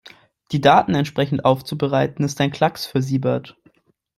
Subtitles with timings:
[0.51, 3.55] Die Daten entsprechend aufzubereiten, ist ein Klacks für Siebert.